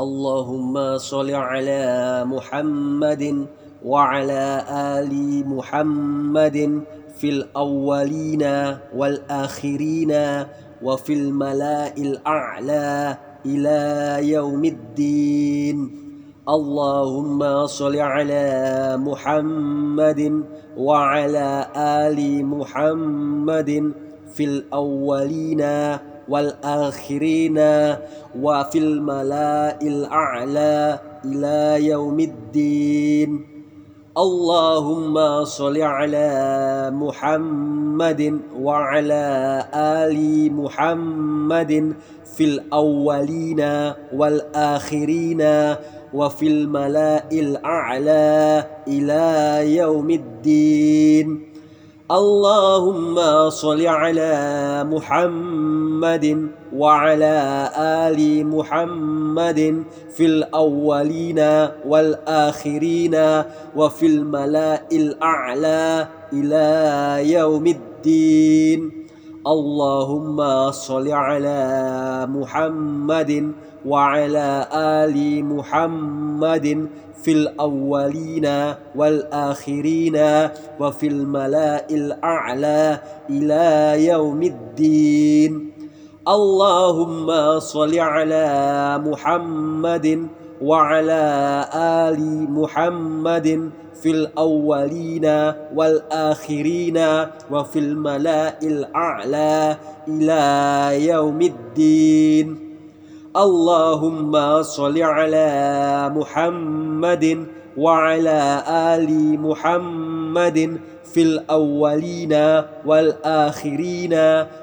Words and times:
اللهم 0.00 0.96
صل 0.98 1.30
على 1.30 1.84
محمد 2.24 3.46
وعلى 3.84 4.64
آل 4.96 5.12
محمد 5.48 6.58
في 7.20 7.28
الأولين 7.28 8.44
والآخرين 8.96 10.12
وفي 10.82 11.12
الملاء 11.12 11.94
الأعلى 12.02 13.16
إلى 13.46 13.80
يوم 14.28 14.64
الدين. 14.64 15.76
اللهم 16.48 17.66
صل 17.66 17.96
على 17.96 18.46
محمد 18.96 20.20
وعلى 20.76 21.48
آل 21.76 22.46
محمد 22.46 23.92
في 24.32 24.44
الأولين 24.44 25.62
والآخرين 26.30 27.58
وفي 28.40 28.78
الملاء 28.78 29.78
الأعلى 29.82 30.98
إلى 31.24 31.86
يوم 31.86 32.20
الدين. 32.20 33.46
اللهم 34.18 35.44
صل 35.44 35.82
على 35.82 36.30
محمد 36.94 38.40
وعلى 38.58 39.26
آل 39.74 40.18
محمد 40.52 41.72
في 42.36 42.44
الأولين 42.44 43.60
والآخرين 44.12 45.42
وفي 46.14 46.46
الملاء 46.46 47.40
الأعلى 47.40 48.66
إلى 48.88 49.26
يوم 49.76 50.10
الدين. 50.10 51.49
اللهم 52.10 53.14
صل 53.50 53.86
على 53.86 54.34
محمد 54.90 56.48
وعلى 56.74 57.70
آل 57.78 58.46
محمد 58.46 59.84
في 60.16 60.26
الأولين 60.26 61.38
والآخرين 61.86 63.14
وفي 63.76 64.06
الملاء 64.06 64.86
الأعلى 64.92 66.08
إلى 66.32 66.66
يوم 67.32 67.66
الدين. 67.66 68.99
اللهم 69.46 70.36
صل 70.70 71.08
على 71.08 71.62
محمد 72.28 73.52
وعلى 73.86 74.68
آل 74.72 75.44
محمد 75.44 76.88
في 77.24 77.32
الأولين 77.32 78.46
والآخرين 78.96 80.16
وفي 80.80 81.06
الملاء 81.06 81.86
الأعلى 81.94 83.00
إلى 83.30 83.66
يوم 84.06 84.42
الدين. 84.42 85.52
اللهم 86.28 87.28
صل 87.58 87.98
على 87.98 88.46
محمد 89.06 90.28
وعلى 90.60 91.24
آل 91.74 92.20
محمد 92.50 93.70
في 94.02 94.10
الأولين 94.10 95.52
والآخرين 95.74 96.98
وفي 97.50 97.78
الملاء 97.78 98.58
الأعلى 98.62 99.76
إلى 100.08 100.44
يوم 101.06 101.40
الدين. 101.42 102.46
اللهم 103.36 104.62
صل 104.62 105.02
على 105.02 105.48
محمد 106.16 107.46
وعلى 107.76 108.62
آل 108.68 109.40
محمد 109.40 110.58
في 111.14 111.22
الأولين 111.22 112.62
والآخرين 112.86 114.14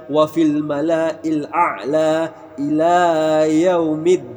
وفي 0.10 0.42
الملاء 0.42 1.20
الأعلى 1.26 2.30
إلى 2.60 2.96
يوم 3.64 4.08
الدين. 4.08 4.28